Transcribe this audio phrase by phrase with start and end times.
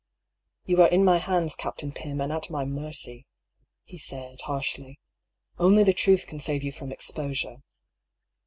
[0.65, 1.53] "You are in my hands.
[1.55, 3.27] Captain Pym, and at my mercy,"
[3.83, 4.99] he said, harshly."
[5.59, 7.57] Only the truth can save you from exposure.